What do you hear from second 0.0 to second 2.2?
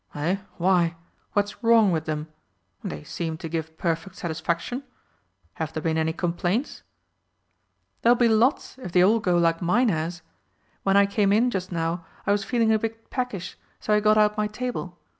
"Eh, why, what's wrong with